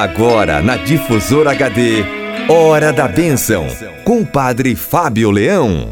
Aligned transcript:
Agora 0.00 0.62
na 0.62 0.78
Difusora 0.78 1.50
HD, 1.50 2.02
Hora 2.48 2.90
da 2.90 3.06
Bênção, 3.06 3.66
com 4.02 4.22
o 4.22 4.26
Padre 4.26 4.74
Fábio 4.74 5.30
Leão. 5.30 5.90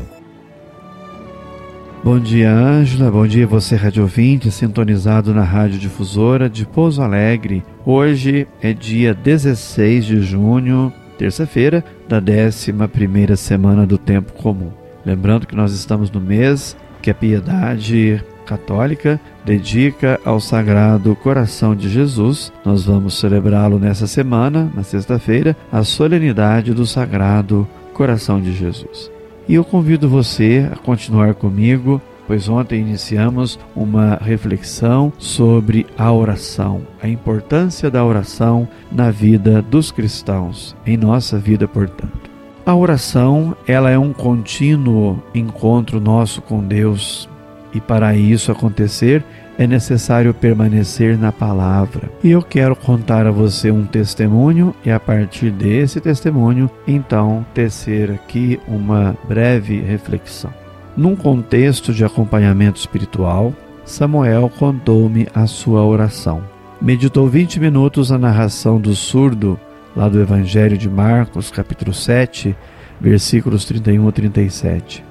Bom 2.02 2.18
dia, 2.18 2.50
Ângela. 2.50 3.10
Bom 3.10 3.26
dia, 3.26 3.46
você, 3.46 3.76
rádio 3.76 4.04
ouvinte, 4.04 4.50
sintonizado 4.50 5.34
na 5.34 5.42
Rádio 5.42 5.78
Difusora 5.78 6.48
de 6.48 6.64
Pouso 6.64 7.02
Alegre. 7.02 7.62
Hoje 7.84 8.48
é 8.62 8.72
dia 8.72 9.12
16 9.12 10.06
de 10.06 10.22
junho, 10.22 10.90
terça-feira, 11.18 11.84
da 12.08 12.16
11 12.16 13.36
semana 13.36 13.86
do 13.86 13.98
Tempo 13.98 14.32
Comum. 14.32 14.70
Lembrando 15.04 15.46
que 15.46 15.54
nós 15.54 15.74
estamos 15.74 16.10
no 16.10 16.18
mês 16.18 16.74
que 17.02 17.10
a 17.10 17.14
piedade 17.14 18.24
católica 18.48 19.20
dedica 19.44 20.18
ao 20.24 20.40
Sagrado 20.40 21.14
Coração 21.14 21.76
de 21.76 21.90
Jesus. 21.90 22.50
Nós 22.64 22.86
vamos 22.86 23.18
celebrá-lo 23.18 23.78
nessa 23.78 24.06
semana, 24.06 24.72
na 24.74 24.82
sexta-feira, 24.82 25.54
a 25.70 25.84
solenidade 25.84 26.72
do 26.72 26.86
Sagrado 26.86 27.68
Coração 27.92 28.40
de 28.40 28.54
Jesus. 28.54 29.10
E 29.46 29.54
eu 29.54 29.64
convido 29.64 30.08
você 30.08 30.66
a 30.72 30.76
continuar 30.76 31.34
comigo, 31.34 32.00
pois 32.26 32.48
ontem 32.48 32.80
iniciamos 32.80 33.58
uma 33.76 34.16
reflexão 34.16 35.12
sobre 35.18 35.86
a 35.96 36.10
oração, 36.10 36.82
a 37.02 37.08
importância 37.08 37.90
da 37.90 38.02
oração 38.02 38.66
na 38.90 39.10
vida 39.10 39.60
dos 39.60 39.90
cristãos, 39.90 40.74
em 40.86 40.96
nossa 40.96 41.38
vida, 41.38 41.68
portanto. 41.68 42.30
A 42.64 42.74
oração, 42.74 43.56
ela 43.66 43.90
é 43.90 43.98
um 43.98 44.12
contínuo 44.12 45.22
encontro 45.34 45.98
nosso 45.98 46.42
com 46.42 46.62
Deus, 46.62 47.26
e 47.72 47.80
para 47.80 48.14
isso 48.14 48.50
acontecer, 48.50 49.24
é 49.58 49.66
necessário 49.66 50.32
permanecer 50.32 51.18
na 51.18 51.32
palavra. 51.32 52.08
E 52.22 52.30
eu 52.30 52.40
quero 52.40 52.76
contar 52.76 53.26
a 53.26 53.30
você 53.30 53.70
um 53.70 53.84
testemunho 53.84 54.74
e 54.84 54.90
a 54.90 55.00
partir 55.00 55.50
desse 55.50 56.00
testemunho, 56.00 56.70
então, 56.86 57.44
tecer 57.52 58.10
aqui 58.10 58.60
uma 58.68 59.16
breve 59.26 59.80
reflexão. 59.80 60.52
Num 60.96 61.16
contexto 61.16 61.92
de 61.92 62.04
acompanhamento 62.04 62.78
espiritual, 62.78 63.52
Samuel 63.84 64.50
contou-me 64.58 65.26
a 65.34 65.46
sua 65.46 65.84
oração. 65.84 66.42
Meditou 66.80 67.26
20 67.26 67.58
minutos 67.58 68.12
a 68.12 68.18
narração 68.18 68.80
do 68.80 68.94
surdo, 68.94 69.58
lá 69.96 70.08
do 70.08 70.20
Evangelho 70.20 70.78
de 70.78 70.88
Marcos, 70.88 71.50
capítulo 71.50 71.92
7, 71.92 72.54
versículos 73.00 73.64
31 73.64 74.06
a 74.06 74.12
37. 74.12 75.04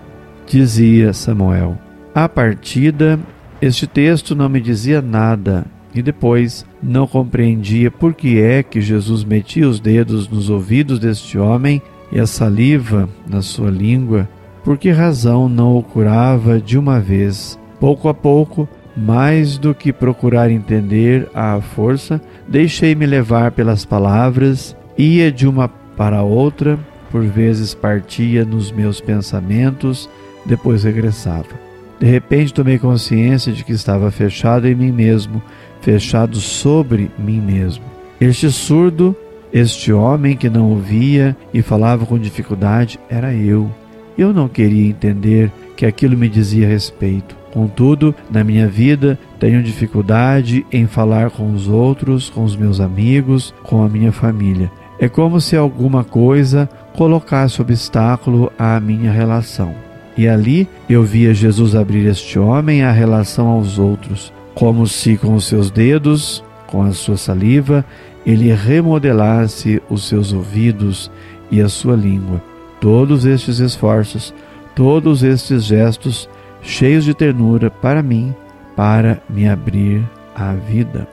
Dizia 0.45 1.11
Samuel: 1.11 1.77
a 2.17 2.27
partida, 2.27 3.19
este 3.61 3.85
texto 3.85 4.35
não 4.35 4.49
me 4.49 4.59
dizia 4.59 5.03
nada 5.03 5.67
e 5.93 6.01
depois 6.01 6.65
não 6.81 7.05
compreendia 7.05 7.91
por 7.91 8.15
que 8.15 8.41
é 8.41 8.63
que 8.63 8.81
Jesus 8.81 9.23
metia 9.23 9.69
os 9.69 9.79
dedos 9.79 10.27
nos 10.27 10.49
ouvidos 10.49 10.97
deste 10.97 11.37
homem 11.37 11.79
e 12.11 12.19
a 12.19 12.25
saliva 12.25 13.07
na 13.27 13.43
sua 13.43 13.69
língua, 13.69 14.27
por 14.63 14.79
que 14.79 14.89
razão 14.89 15.47
não 15.47 15.77
o 15.77 15.83
curava 15.83 16.59
de 16.59 16.75
uma 16.75 16.99
vez. 16.99 17.59
Pouco 17.79 18.09
a 18.09 18.15
pouco, 18.15 18.67
mais 18.95 19.59
do 19.59 19.75
que 19.75 19.93
procurar 19.93 20.49
entender 20.49 21.29
à 21.35 21.61
força, 21.61 22.19
deixei-me 22.47 23.05
levar 23.05 23.51
pelas 23.51 23.85
palavras, 23.85 24.75
ia 24.97 25.31
de 25.31 25.47
uma 25.47 25.67
para 25.67 26.23
outra, 26.23 26.79
por 27.11 27.21
vezes 27.21 27.75
partia 27.75 28.43
nos 28.43 28.71
meus 28.71 28.99
pensamentos, 28.99 30.09
depois 30.47 30.83
regressava. 30.83 31.66
De 31.99 32.05
repente 32.05 32.53
tomei 32.53 32.77
consciência 32.77 33.51
de 33.51 33.63
que 33.63 33.71
estava 33.71 34.11
fechado 34.11 34.67
em 34.67 34.75
mim 34.75 34.91
mesmo, 34.91 35.41
fechado 35.81 36.37
sobre 36.37 37.11
mim 37.17 37.41
mesmo. 37.41 37.83
Este 38.19 38.51
surdo, 38.51 39.15
este 39.51 39.91
homem 39.91 40.35
que 40.35 40.49
não 40.49 40.71
ouvia 40.71 41.35
e 41.53 41.61
falava 41.61 42.05
com 42.05 42.19
dificuldade, 42.19 42.99
era 43.09 43.33
eu. 43.33 43.71
Eu 44.17 44.33
não 44.33 44.47
queria 44.47 44.89
entender 44.89 45.51
que 45.75 45.85
aquilo 45.85 46.17
me 46.17 46.27
dizia 46.27 46.67
respeito. 46.67 47.35
Contudo, 47.51 48.13
na 48.29 48.43
minha 48.43 48.67
vida, 48.67 49.17
tenho 49.39 49.63
dificuldade 49.63 50.65
em 50.71 50.85
falar 50.85 51.31
com 51.31 51.51
os 51.53 51.67
outros, 51.67 52.29
com 52.29 52.43
os 52.43 52.55
meus 52.55 52.79
amigos, 52.79 53.53
com 53.63 53.83
a 53.83 53.89
minha 53.89 54.11
família. 54.11 54.71
É 54.99 55.07
como 55.07 55.39
se 55.39 55.55
alguma 55.55 56.03
coisa 56.03 56.67
colocasse 56.95 57.61
obstáculo 57.61 58.51
à 58.57 58.79
minha 58.79 59.11
relação. 59.11 59.86
E 60.17 60.27
ali 60.27 60.67
eu 60.89 61.03
via 61.03 61.33
Jesus 61.33 61.75
abrir 61.75 62.07
este 62.07 62.39
homem 62.39 62.83
à 62.83 62.91
relação 62.91 63.47
aos 63.47 63.77
outros, 63.77 64.33
como 64.55 64.87
se 64.87 65.15
com 65.15 65.35
os 65.35 65.45
seus 65.45 65.69
dedos, 65.69 66.43
com 66.65 66.81
a 66.81 66.91
sua 66.91 67.17
saliva, 67.17 67.85
ele 68.25 68.51
remodelasse 68.51 69.81
os 69.89 70.07
seus 70.07 70.33
ouvidos 70.33 71.11
e 71.51 71.61
a 71.61 71.69
sua 71.69 71.95
língua. 71.95 72.41
Todos 72.81 73.25
estes 73.25 73.59
esforços, 73.59 74.33
todos 74.75 75.23
estes 75.23 75.63
gestos 75.63 76.27
cheios 76.61 77.05
de 77.05 77.13
ternura 77.13 77.69
para 77.69 78.03
mim, 78.03 78.35
para 78.75 79.21
me 79.29 79.47
abrir 79.47 80.03
à 80.35 80.53
vida. 80.53 81.07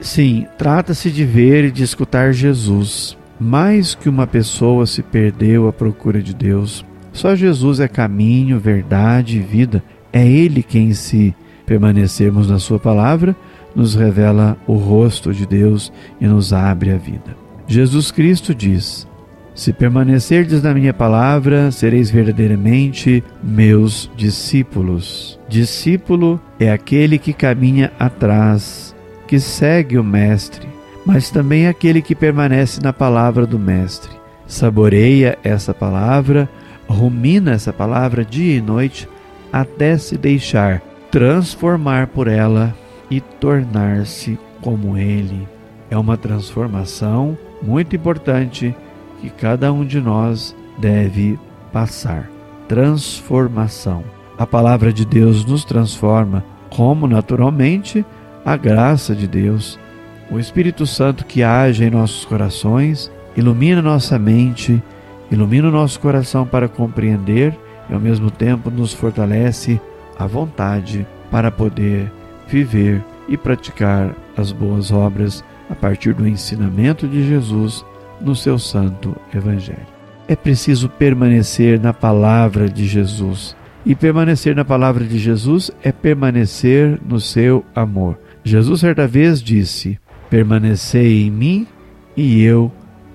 Sim, 0.00 0.46
trata-se 0.58 1.10
de 1.10 1.24
ver 1.24 1.64
e 1.64 1.70
de 1.70 1.84
escutar 1.84 2.32
Jesus. 2.32 3.16
Mais 3.38 3.94
que 3.94 4.08
uma 4.08 4.26
pessoa 4.26 4.86
se 4.86 5.02
perdeu 5.02 5.68
à 5.68 5.72
procura 5.72 6.20
de 6.20 6.34
Deus, 6.34 6.84
só 7.12 7.36
Jesus 7.36 7.78
é 7.78 7.86
caminho, 7.86 8.58
verdade 8.58 9.38
e 9.38 9.40
vida. 9.40 9.82
É 10.12 10.26
Ele 10.26 10.62
quem, 10.62 10.92
se 10.94 11.34
permanecermos 11.66 12.48
na 12.48 12.58
Sua 12.58 12.78
palavra, 12.78 13.36
nos 13.74 13.94
revela 13.94 14.56
o 14.66 14.74
rosto 14.74 15.32
de 15.32 15.46
Deus 15.46 15.92
e 16.20 16.26
nos 16.26 16.52
abre 16.52 16.90
a 16.90 16.96
vida. 16.96 17.36
Jesus 17.66 18.10
Cristo 18.10 18.54
diz: 18.54 19.06
Se 19.54 19.72
permanecerdes 19.72 20.62
na 20.62 20.74
minha 20.74 20.92
palavra, 20.92 21.70
sereis 21.70 22.10
verdadeiramente 22.10 23.22
meus 23.42 24.10
discípulos. 24.16 25.38
Discípulo 25.48 26.40
é 26.58 26.70
aquele 26.70 27.18
que 27.18 27.32
caminha 27.32 27.92
atrás, 27.98 28.94
que 29.26 29.38
segue 29.38 29.98
o 29.98 30.04
Mestre, 30.04 30.66
mas 31.04 31.30
também 31.30 31.66
aquele 31.66 32.02
que 32.02 32.14
permanece 32.14 32.80
na 32.82 32.92
palavra 32.92 33.46
do 33.46 33.58
Mestre. 33.58 34.10
Saboreia 34.46 35.38
essa 35.42 35.72
palavra 35.72 36.48
rumina 36.92 37.52
essa 37.52 37.72
palavra 37.72 38.24
dia 38.24 38.56
e 38.56 38.60
noite 38.60 39.08
até 39.52 39.98
se 39.98 40.16
deixar 40.16 40.82
transformar 41.12 42.06
por 42.06 42.26
ela 42.26 42.74
e 43.10 43.20
tornar-se 43.20 44.38
como 44.62 44.96
ele. 44.96 45.46
É 45.90 45.98
uma 45.98 46.16
transformação 46.16 47.36
muito 47.60 47.94
importante 47.94 48.74
que 49.20 49.28
cada 49.28 49.70
um 49.70 49.84
de 49.84 50.00
nós 50.00 50.56
deve 50.78 51.38
passar. 51.70 52.30
Transformação. 52.66 54.02
A 54.38 54.46
palavra 54.46 54.90
de 54.90 55.04
Deus 55.04 55.44
nos 55.44 55.66
transforma, 55.66 56.42
como 56.70 57.06
naturalmente 57.06 58.02
a 58.42 58.56
graça 58.56 59.14
de 59.14 59.28
Deus, 59.28 59.78
o 60.30 60.38
Espírito 60.38 60.86
Santo 60.86 61.26
que 61.26 61.42
age 61.42 61.84
em 61.84 61.90
nossos 61.90 62.24
corações, 62.24 63.12
ilumina 63.36 63.82
nossa 63.82 64.18
mente 64.18 64.82
ilumina 65.34 65.68
o 65.68 65.72
nosso 65.72 65.98
coração 66.00 66.46
para 66.46 66.68
compreender 66.68 67.56
e 67.88 67.94
ao 67.94 68.00
mesmo 68.00 68.30
tempo 68.30 68.70
nos 68.70 68.92
fortalece 68.92 69.80
a 70.18 70.26
vontade 70.26 71.06
para 71.30 71.50
poder 71.50 72.10
viver 72.46 73.02
e 73.28 73.36
praticar 73.36 74.14
as 74.36 74.52
boas 74.52 74.90
obras 74.90 75.42
a 75.70 75.74
partir 75.74 76.12
do 76.14 76.26
ensinamento 76.26 77.08
de 77.08 77.26
Jesus 77.26 77.84
no 78.20 78.36
seu 78.36 78.58
santo 78.58 79.16
evangelho. 79.34 79.86
É 80.28 80.36
preciso 80.36 80.88
permanecer 80.88 81.80
na 81.80 81.92
palavra 81.92 82.68
de 82.68 82.86
Jesus. 82.86 83.56
E 83.84 83.96
permanecer 83.96 84.54
na 84.54 84.64
palavra 84.64 85.04
de 85.04 85.18
Jesus 85.18 85.70
é 85.82 85.90
permanecer 85.90 87.00
no 87.04 87.18
seu 87.18 87.64
amor. 87.74 88.16
Jesus 88.44 88.80
certa 88.80 89.08
vez 89.08 89.42
disse: 89.42 89.98
Permanecei 90.30 91.26
em 91.26 91.30
mim 91.30 91.66
e 92.16 92.42
eu 92.44 92.70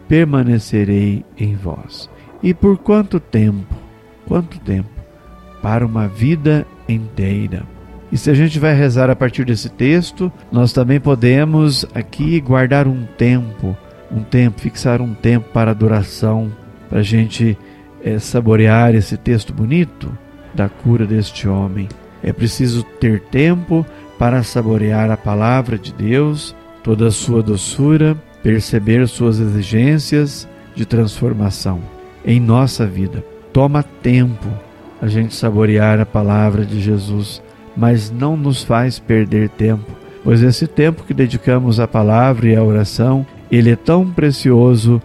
permanecerei 0.10 1.24
em 1.38 1.56
vós. 1.56 2.10
E 2.42 2.54
por 2.54 2.78
quanto 2.78 3.20
tempo? 3.20 3.76
Quanto 4.28 4.60
tempo? 4.60 4.90
Para 5.62 5.86
uma 5.86 6.08
vida 6.08 6.66
inteira. 6.88 7.64
E 8.12 8.18
se 8.18 8.30
a 8.30 8.34
gente 8.34 8.60
vai 8.60 8.74
rezar 8.74 9.10
a 9.10 9.16
partir 9.16 9.44
desse 9.44 9.70
texto, 9.70 10.32
nós 10.52 10.72
também 10.72 11.00
podemos 11.00 11.86
aqui 11.94 12.40
guardar 12.40 12.88
um 12.88 13.06
tempo, 13.18 13.76
um 14.12 14.22
tempo, 14.22 14.62
fixar 14.62 15.02
um 15.02 15.14
tempo 15.14 15.50
para 15.52 15.72
adoração, 15.72 16.52
para 16.90 17.00
a 17.00 17.04
gente 17.04 17.58
é, 18.04 18.18
saborear 18.20 18.96
esse 18.96 19.18
texto 19.18 19.52
bonito 19.52 20.16
da 20.54 20.70
cura 20.70 21.06
deste 21.06 21.48
homem. 21.50 21.90
É 22.24 22.32
preciso 22.32 22.84
ter 22.84 23.22
tempo 23.22 23.86
para 24.18 24.42
saborear 24.44 25.12
a 25.12 25.18
palavra 25.18 25.78
de 25.78 25.92
Deus, 25.92 26.56
toda 26.84 27.08
a 27.08 27.12
sua 27.12 27.44
doçura, 27.44 28.16
perceber 28.42 29.06
suas 29.08 29.40
exigências 29.40 30.48
de 30.76 30.86
transformação 30.86 31.97
em 32.26 32.40
nossa 32.40 32.86
vida. 32.86 33.24
Toma 33.52 33.84
tempo 33.84 34.48
a 35.02 35.08
gente 35.08 35.36
saborear 35.36 36.00
a 36.00 36.06
palavra 36.06 36.66
de 36.66 36.82
Jesus, 36.82 37.42
mas 37.76 38.12
não 38.12 38.36
nos 38.36 38.64
faz 38.64 39.00
perder 39.00 39.50
tempo, 39.50 39.92
pois 40.24 40.42
esse 40.42 40.68
tempo 40.68 41.04
que 41.04 41.14
dedicamos 41.14 41.80
à 41.80 41.88
palavra 41.88 42.48
e 42.48 42.56
à 42.56 42.64
oração 42.64 43.26
Ele 43.52 43.72
é 43.72 43.76
tão 43.76 44.10
precioso 44.10 45.02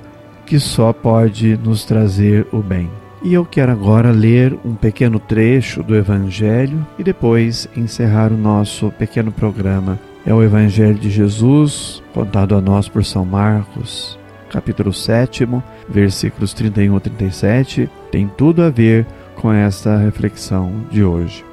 que 0.47 0.59
só 0.59 0.93
pode 0.93 1.57
nos 1.57 1.85
trazer 1.85 2.47
o 2.53 2.59
bem. 2.59 2.91
E 3.23 3.33
eu 3.35 3.45
quero 3.45 3.71
agora 3.71 4.11
ler 4.11 4.59
um 4.65 4.75
pequeno 4.75 5.21
trecho 5.21 5.81
do 5.83 5.95
Evangelho 5.95 6.85
e 6.99 7.05
depois 7.05 7.69
encerrar 7.77 8.33
o 8.33 8.37
nosso 8.37 8.91
pequeno 8.99 9.31
programa. 9.31 9.99
É 10.27 10.35
o 10.35 10.43
Evangelho 10.43 10.97
de 10.97 11.09
Jesus, 11.09 12.03
contado 12.13 12.57
a 12.57 12.61
nós 12.61 12.89
por 12.89 13.05
São 13.05 13.25
Marcos, 13.25 14.19
capítulo 14.53 14.93
7, 14.93 15.49
versículos 15.89 16.53
31 16.53 16.97
a 16.97 17.01
37. 17.01 17.89
Tem 18.11 18.29
tudo 18.29 18.63
a 18.63 18.71
ver 18.71 19.07
com 19.37 19.53
esta 19.53 19.97
reflexão 19.97 20.71
de 20.91 21.03
hoje. 21.03 21.45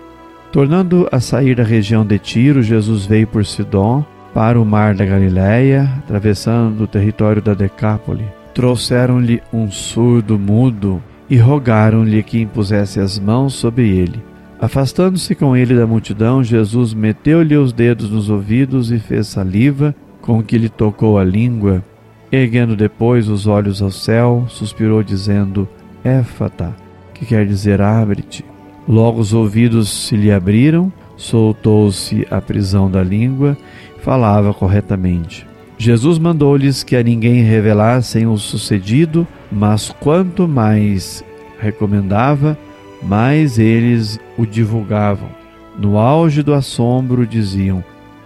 Tornando 0.51 1.07
a 1.11 1.19
sair 1.19 1.55
da 1.55 1.63
região 1.63 2.05
de 2.05 2.19
Tiro, 2.19 2.61
Jesus 2.61 3.05
veio 3.05 3.27
por 3.27 3.45
Sidom 3.45 4.03
para 4.33 4.59
o 4.59 4.65
mar 4.65 4.93
da 4.93 5.05
Galiléia, 5.05 5.89
atravessando 5.99 6.83
o 6.83 6.87
território 6.87 7.41
da 7.41 7.53
Decápole. 7.53 8.27
Trouxeram-lhe 8.53 9.41
um 9.53 9.71
surdo 9.71 10.37
mudo 10.37 11.01
e 11.29 11.37
rogaram-lhe 11.37 12.21
que 12.23 12.41
impusesse 12.41 12.99
as 12.99 13.17
mãos 13.17 13.53
sobre 13.53 13.87
ele. 13.87 14.21
Afastando-se 14.59 15.35
com 15.35 15.55
ele 15.55 15.75
da 15.75 15.87
multidão, 15.87 16.43
Jesus 16.43 16.93
meteu-lhe 16.93 17.55
os 17.55 17.71
dedos 17.71 18.09
nos 18.09 18.29
ouvidos 18.29 18.91
e 18.91 18.99
fez 18.99 19.27
saliva, 19.27 19.95
com 20.21 20.43
que 20.43 20.57
lhe 20.57 20.67
tocou 20.67 21.17
a 21.17 21.23
língua. 21.23 21.83
Erguendo 22.31 22.75
depois 22.75 23.27
os 23.27 23.47
olhos 23.47 23.81
ao 23.81 23.89
céu, 23.89 24.45
suspirou, 24.47 25.01
dizendo: 25.01 25.67
Éfata, 26.03 26.75
que 27.13 27.25
quer 27.25 27.45
dizer 27.45 27.81
abre-te. 27.81 28.45
Logo 28.87 29.19
os 29.19 29.33
ouvidos 29.33 29.89
se 29.89 30.15
lhe 30.15 30.31
abriram, 30.31 30.91
soltou-se 31.17 32.27
a 32.29 32.39
prisão 32.39 32.89
da 32.89 33.03
língua, 33.03 33.57
falava 34.01 34.53
corretamente. 34.53 35.45
Jesus 35.77 36.19
mandou-lhes 36.19 36.83
que 36.83 36.95
a 36.95 37.01
ninguém 37.01 37.41
revelassem 37.41 38.27
o 38.27 38.37
sucedido, 38.37 39.27
mas 39.51 39.95
quanto 39.99 40.47
mais 40.47 41.23
recomendava, 41.59 42.57
mais 43.01 43.57
eles 43.57 44.19
o 44.37 44.45
divulgavam. 44.45 45.29
No 45.77 45.97
auge 45.97 46.43
do 46.43 46.53
assombro 46.53 47.25
diziam: 47.25 47.83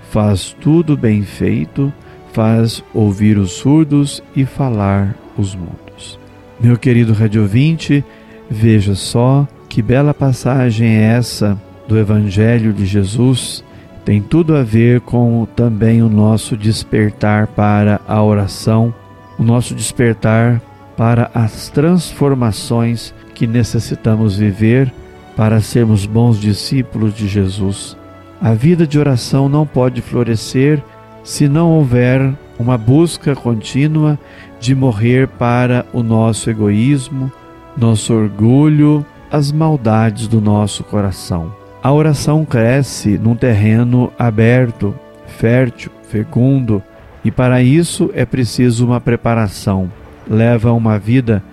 Faz 0.10 0.56
tudo 0.60 0.98
bem 0.98 1.22
feito, 1.22 1.94
faz 2.34 2.84
ouvir 2.94 3.38
os 3.38 3.52
surdos 3.54 4.22
e 4.36 4.46
falar 4.46 5.16
os 5.38 5.56
mudos. 5.56 6.20
Meu 6.60 6.78
querido 6.78 7.14
radiovinte, 7.14 8.04
veja 8.50 8.96
só 8.96 9.48
que 9.70 9.82
bela 9.82 10.14
passagem 10.14 10.88
é 10.88 11.04
essa 11.04 11.60
do 11.88 11.98
Evangelho 11.98 12.74
de 12.74 12.86
Jesus 12.86 13.64
tem 14.06 14.22
tudo 14.22 14.56
a 14.56 14.64
ver 14.64 15.00
com 15.02 15.48
também 15.56 16.02
o 16.02 16.10
nosso 16.10 16.58
despertar 16.58 17.48
para 17.48 18.02
a 18.06 18.22
oração, 18.22 18.94
o 19.40 19.44
nosso 19.44 19.74
despertar 19.74 20.62
para 20.98 21.32
as 21.34 21.70
transformações 21.70 23.14
que 23.34 23.48
necessitamos 23.48 24.36
viver 24.36 24.94
para 25.38 25.62
sermos 25.62 26.06
bons 26.06 26.40
discípulos 26.40 27.14
de 27.16 27.28
Jesus. 27.28 27.98
A 28.42 28.54
vida 28.54 28.86
de 28.86 29.00
oração 29.00 29.48
não 29.48 29.66
pode 29.66 30.02
florescer 30.02 30.84
se 31.24 31.48
não 31.48 31.72
houver 31.72 32.34
uma 32.60 32.78
busca 32.78 33.36
contínua 33.36 34.20
de 34.60 34.76
morrer 34.76 35.28
para 35.28 35.86
o 35.94 36.04
nosso 36.04 36.50
egoísmo, 36.50 37.32
nosso 37.78 38.14
orgulho, 38.14 39.06
as 39.32 39.52
maldades 39.52 40.28
do 40.28 40.40
nosso 40.40 40.84
coração. 40.84 41.54
A 41.82 41.92
oração 41.92 42.46
cresce 42.46 43.18
num 43.18 43.36
terreno 43.36 44.12
aberto, 44.18 44.94
fértil, 45.26 45.92
fecundo, 46.04 46.82
e 47.26 47.32
para 47.32 47.62
isso 47.62 48.12
é 48.14 48.26
preciso 48.26 48.86
uma 48.86 49.02
preparação. 49.02 49.92
Leva 50.30 50.72
uma 50.72 51.00
vida, 51.00 51.44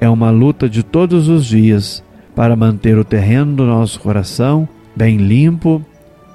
é 0.00 0.08
uma 0.08 0.30
luta 0.30 0.68
de 0.68 0.82
todos 0.82 1.28
os 1.28 1.44
dias 1.44 2.04
para 2.34 2.56
manter 2.56 2.96
o 2.98 3.04
terreno 3.04 3.56
do 3.56 3.64
nosso 3.64 4.00
coração 4.00 4.68
bem 4.94 5.16
limpo, 5.16 5.82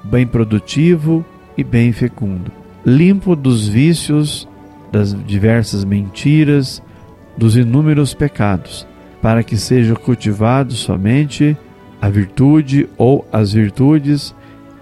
bem 0.03 0.27
produtivo 0.27 1.25
e 1.57 1.63
bem 1.63 1.91
fecundo. 1.91 2.58
Limpo 2.89 3.35
dos 3.35 3.67
vícios, 3.67 4.47
das 4.91 5.15
diversas 5.25 5.85
mentiras, 5.85 6.81
dos 7.37 7.55
inúmeros 7.55 8.15
pecados, 8.15 8.87
para 9.21 9.43
que 9.43 9.57
seja 9.57 9.93
cultivado 9.93 10.73
somente 10.73 11.55
a 12.01 12.09
virtude 12.09 12.89
ou 12.97 13.27
as 13.31 13.53
virtudes 13.53 14.33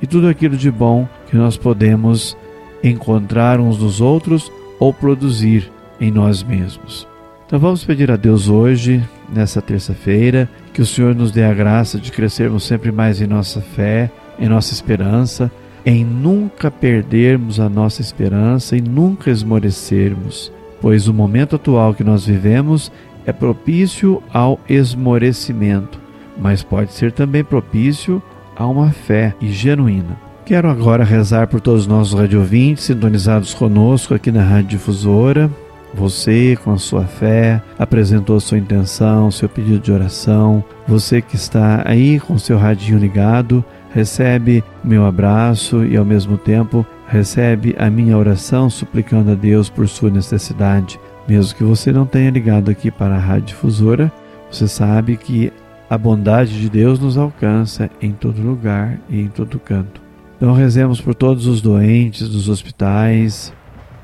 e 0.01 0.07
tudo 0.07 0.29
aquilo 0.29 0.55
de 0.55 0.71
bom 0.71 1.05
que 1.29 1.35
nós 1.35 1.57
podemos 1.57 2.37
encontrar 2.81 3.59
uns 3.59 3.77
nos 3.77 3.99
outros 3.99 4.49
ou 4.79 4.93
produzir 4.93 5.69
em 5.99 6.09
nós 6.09 6.41
mesmos. 6.43 7.05
Então 7.45 7.59
vamos 7.59 7.83
pedir 7.83 8.09
a 8.09 8.15
Deus 8.15 8.47
hoje, 8.47 9.03
nessa 9.33 9.61
terça-feira, 9.61 10.49
que 10.73 10.81
o 10.81 10.85
Senhor 10.85 11.13
nos 11.13 11.29
dê 11.29 11.43
a 11.43 11.53
graça 11.53 11.97
de 11.97 12.09
crescermos 12.09 12.63
sempre 12.63 12.89
mais 12.89 13.19
em 13.19 13.27
nossa 13.27 13.59
fé, 13.59 14.09
em 14.39 14.47
nossa 14.47 14.73
esperança, 14.73 15.51
em 15.87 16.03
nunca 16.03 16.69
perdermos 16.69 17.59
a 17.59 17.67
nossa 17.69 18.01
esperança 18.01 18.75
e 18.75 18.81
nunca 18.81 19.31
esmorecermos, 19.31 20.51
pois 20.81 21.07
o 21.07 21.13
momento 21.13 21.55
atual 21.55 21.93
que 21.93 22.03
nós 22.03 22.25
vivemos 22.25 22.91
é 23.25 23.31
propício 23.31 24.21
ao 24.31 24.59
esmorecimento 24.69 26.07
mas 26.39 26.63
pode 26.63 26.93
ser 26.93 27.11
também 27.11 27.43
propício 27.43 28.21
a 28.55 28.65
uma 28.67 28.91
fé 28.91 29.33
e 29.41 29.49
genuína. 29.49 30.17
Quero 30.45 30.69
agora 30.69 31.03
rezar 31.03 31.47
por 31.47 31.59
todos 31.59 31.81
os 31.81 31.87
nossos 31.87 32.17
radiovintes 32.17 32.85
sintonizados 32.85 33.53
conosco 33.53 34.13
aqui 34.13 34.31
na 34.31 34.43
Rádio 34.43 34.77
Difusora. 34.77 35.49
Você, 35.93 36.57
com 36.63 36.71
a 36.71 36.77
sua 36.77 37.05
fé, 37.05 37.61
apresentou 37.77 38.39
sua 38.39 38.57
intenção, 38.57 39.31
seu 39.31 39.49
pedido 39.49 39.79
de 39.79 39.91
oração. 39.91 40.63
Você 40.87 41.21
que 41.21 41.35
está 41.35 41.81
aí 41.85 42.19
com 42.19 42.37
seu 42.37 42.57
radinho 42.57 42.99
ligado, 42.99 43.63
recebe 43.97 44.63
meu 44.83 45.07
abraço 45.07 45.83
e 45.83 45.97
ao 45.97 46.05
mesmo 46.05 46.37
tempo 46.37 46.85
recebe 47.07 47.75
a 47.79 47.89
minha 47.89 48.15
oração 48.15 48.69
suplicando 48.69 49.31
a 49.31 49.33
Deus 49.33 49.71
por 49.71 49.87
sua 49.87 50.11
necessidade. 50.11 50.99
Mesmo 51.27 51.57
que 51.57 51.63
você 51.63 51.91
não 51.91 52.05
tenha 52.05 52.29
ligado 52.29 52.69
aqui 52.69 52.91
para 52.91 53.15
a 53.15 53.19
Rádio 53.19 53.47
Difusora, 53.47 54.11
você 54.51 54.67
sabe 54.67 55.17
que 55.17 55.51
a 55.89 55.97
bondade 55.97 56.61
de 56.61 56.69
Deus 56.69 56.99
nos 56.99 57.17
alcança 57.17 57.89
em 57.99 58.11
todo 58.11 58.39
lugar 58.39 58.99
e 59.09 59.19
em 59.19 59.29
todo 59.29 59.59
canto. 59.59 59.99
Então 60.35 60.53
rezemos 60.53 61.01
por 61.01 61.15
todos 61.15 61.47
os 61.47 61.59
doentes 61.59 62.29
dos 62.29 62.49
hospitais, 62.49 63.51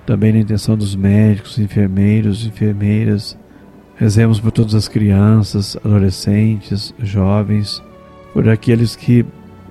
também 0.07 0.33
na 0.33 0.39
intenção 0.39 0.75
dos 0.75 0.95
médicos, 0.95 1.59
enfermeiros, 1.59 2.47
enfermeiras. 2.47 3.37
Rezemos 3.95 4.39
por 4.39 4.51
todas 4.51 4.73
as 4.73 4.87
crianças, 4.87 5.77
adolescentes, 5.85 6.95
jovens, 6.97 7.83
por 8.33 8.49
aqueles 8.49 8.95
que 8.95 9.23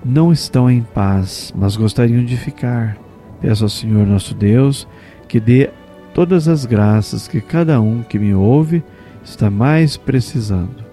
não 0.04 0.32
estão 0.32 0.70
em 0.70 0.82
paz, 0.82 1.52
mas 1.56 1.76
gostariam 1.76 2.24
de 2.24 2.36
ficar. 2.36 2.96
Peço 3.40 3.64
ao 3.64 3.68
Senhor 3.68 4.06
nosso 4.06 4.34
Deus 4.34 4.86
que 5.28 5.40
dê 5.40 5.70
todas 6.14 6.48
as 6.48 6.64
graças 6.64 7.26
que 7.26 7.40
cada 7.40 7.80
um 7.80 8.02
que 8.02 8.18
me 8.18 8.34
ouve 8.34 8.82
está 9.24 9.50
mais 9.50 9.96
precisando 9.96 10.92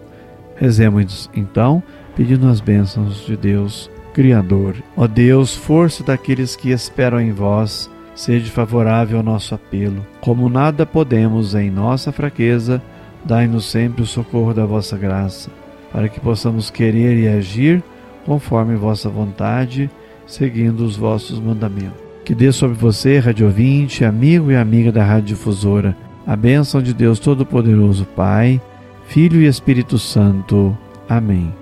Rezemos 0.60 1.30
então, 1.34 1.82
pedindo 2.18 2.46
as 2.50 2.60
bênçãos 2.60 3.26
de 3.26 3.38
Deus, 3.38 3.90
Criador. 4.14 4.76
Ó 4.98 5.08
Deus, 5.08 5.56
força 5.56 6.04
daqueles 6.04 6.54
que 6.54 6.72
esperam 6.72 7.22
em 7.22 7.32
vós, 7.32 7.90
sede 8.14 8.52
favorável 8.52 9.20
ao 9.20 9.24
nosso 9.24 9.56
apelo. 9.56 10.06
Como 10.20 10.50
nada 10.50 10.86
podemos 10.86 11.56
em 11.56 11.72
nossa 11.72 12.12
fraqueza, 12.12 12.82
dai-nos 13.24 13.72
sempre 13.72 14.02
o 14.02 14.06
socorro 14.06 14.54
da 14.54 14.66
vossa 14.66 14.98
graça, 14.98 15.50
para 15.94 16.10
que 16.10 16.20
possamos 16.20 16.70
querer 16.70 17.18
e 17.18 17.30
agir 17.30 17.82
conforme 18.26 18.76
vossa 18.76 19.10
vontade, 19.10 19.90
seguindo 20.26 20.82
os 20.82 20.96
vossos 20.96 21.40
mandamentos. 21.40 22.00
Que 22.24 22.36
dê 22.36 22.52
sobre 22.52 22.78
você, 22.78 23.20
rádio 23.20 23.48
ouvinte, 23.48 24.06
amigo 24.06 24.52
e 24.52 24.56
amiga 24.56 24.92
da 24.92 25.04
Rádio 25.04 25.36
Difusora, 25.36 25.96
a 26.28 26.36
bênção 26.36 26.82
de 26.82 26.94
Deus 26.94 27.20
Todo-Poderoso, 27.20 28.06
Pai, 28.16 28.62
Filho 29.08 29.42
e 29.42 29.48
Espírito 29.48 29.98
Santo. 29.98 30.78
Amém. 31.08 31.54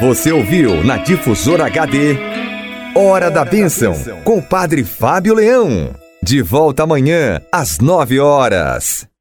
Você 0.00 0.32
ouviu 0.32 0.82
na 0.84 0.96
Difusora 0.96 1.66
HD 1.66 2.16
Hora 2.94 3.30
da 3.30 3.44
Bênção 3.44 3.94
com 4.24 4.38
o 4.38 4.42
Padre 4.42 4.82
Fábio 4.82 5.34
Leão. 5.34 5.94
De 6.20 6.42
volta 6.42 6.82
amanhã 6.82 7.40
às 7.52 7.78
nove 7.78 8.18
horas. 8.18 9.08